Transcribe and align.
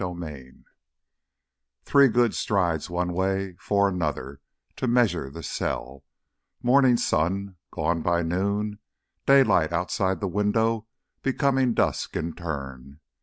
going 0.01 0.17
away.... 0.17 0.41
14 0.41 0.63
Three 1.83 2.07
good 2.07 2.33
strides 2.33 2.89
one 2.89 3.13
way, 3.13 3.53
four 3.59 3.87
another 3.87 4.39
to 4.77 4.87
measure 4.87 5.29
the 5.29 5.43
cell. 5.43 6.03
Morning 6.63 6.97
sun, 6.97 7.57
gone 7.69 8.01
by 8.01 8.23
noon, 8.23 8.79
daylight 9.27 9.71
outside 9.71 10.19
the 10.19 10.27
window 10.27 10.87
becoming 11.21 11.75
dusk 11.75 12.15
in 12.15 12.33
turn. 12.33 12.99